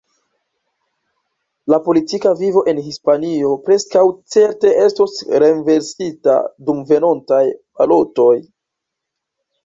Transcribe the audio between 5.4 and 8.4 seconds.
renversita dum venontaj balotoj.